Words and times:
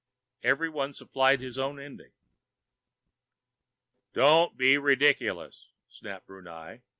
Everyone 0.43 0.93
supplied 0.93 1.41
his 1.41 1.59
own 1.59 1.79
ending. 1.79 2.09
"Don't 4.13 4.57
be 4.57 4.79
ridiculous!" 4.79 5.69
snapped 5.89 6.25
Brunei. 6.25 6.81